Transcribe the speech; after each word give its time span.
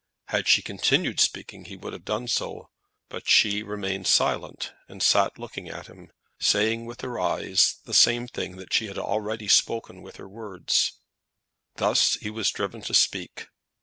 Had 0.29 0.47
she 0.47 0.63
continued 0.63 1.19
speaking 1.19 1.65
he 1.65 1.75
would 1.77 1.93
have 1.93 2.05
done 2.05 2.27
so. 2.27 2.71
But 3.09 3.29
she 3.29 3.61
remained 3.61 4.07
silent, 4.07 4.73
and 4.87 5.03
sat 5.03 5.37
looking 5.37 5.69
at 5.69 5.85
him, 5.85 6.11
saying 6.39 6.87
with 6.87 7.01
her 7.01 7.19
eyes 7.19 7.75
the 7.85 7.93
same 7.93 8.27
thing 8.27 8.55
that 8.57 8.73
she 8.73 8.87
had 8.87 8.97
already 8.97 9.47
spoken 9.47 10.01
with 10.01 10.15
her 10.15 10.27
words. 10.27 10.93
Thus 11.75 12.15
he 12.15 12.31
was 12.31 12.49
driven 12.49 12.81
to 12.81 12.95
speak. 12.95 13.49